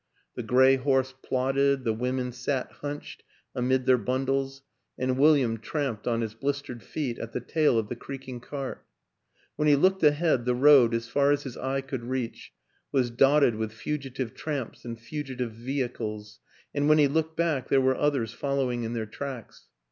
The 0.33 0.41
gray 0.41 0.77
horse 0.77 1.13
plodded, 1.21 1.83
the 1.83 1.93
women 1.93 2.31
sat 2.31 2.71
hunched 2.71 3.21
amid 3.53 3.85
their 3.85 3.99
bundles, 3.99 4.63
and 4.97 5.15
William 5.15 5.59
tramped 5.59 6.07
on 6.07 6.21
his 6.21 6.33
blis 6.33 6.63
tered 6.63 6.81
feet 6.81 7.19
at 7.19 7.33
the 7.33 7.39
tail 7.39 7.77
of 7.77 7.87
the 7.87 7.95
creaking 7.95 8.39
cart; 8.39 8.83
when 9.57 9.67
he 9.67 9.75
looked 9.75 10.01
ahead 10.01 10.45
the 10.45 10.55
road, 10.55 10.95
as 10.95 11.07
far 11.07 11.31
as 11.31 11.43
his 11.43 11.55
eye 11.55 11.81
could 11.81 12.03
reach, 12.05 12.51
was 12.91 13.11
dotted 13.11 13.53
with 13.57 13.71
fugitive 13.73 14.33
tramps 14.33 14.85
and 14.85 14.97
fugi 14.97 15.37
tive 15.37 15.51
vehicles 15.51 16.39
and 16.73 16.89
when 16.89 16.97
he 16.97 17.07
looked 17.07 17.37
back 17.37 17.69
there 17.69 17.79
were 17.79 17.95
others 17.95 18.33
following 18.33 18.81
in 18.81 18.93
their 18.93 19.05
tracks. 19.05 19.67